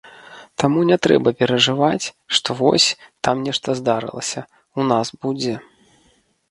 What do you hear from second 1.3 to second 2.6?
перажываць, што